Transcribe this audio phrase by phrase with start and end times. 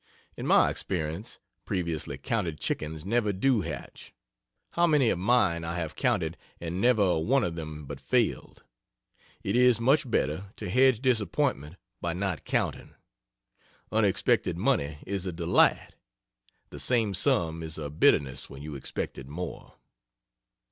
[0.35, 4.15] In my experience, previously counted chickens never do hatch.
[4.71, 6.37] How many of mine I have counted!
[6.59, 8.63] and never a one of them but failed!
[9.43, 12.95] It is much better to hedge disappointment by not counting.
[13.91, 15.91] Unexpected money is a delight.
[16.71, 19.75] The same sum is a bitterness when you expected more.